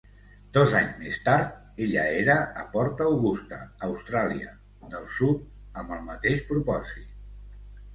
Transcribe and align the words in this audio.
Dos 0.55 0.71
anys 0.77 0.95
més 1.01 1.19
tard, 1.27 1.51
ella 1.87 2.07
era 2.23 2.39
a 2.63 2.67
Port 2.73 3.05
Augusta, 3.11 3.61
Austràlia 3.91 4.59
del 4.97 5.09
Sud, 5.21 5.49
amb 5.85 5.99
el 6.01 6.07
mateix 6.13 6.47
propòsit. 6.55 7.19